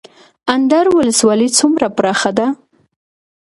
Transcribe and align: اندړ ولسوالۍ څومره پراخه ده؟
اندړ 0.53 0.85
ولسوالۍ 0.97 1.49
څومره 1.59 1.87
پراخه 1.97 2.31
ده؟ 2.37 2.47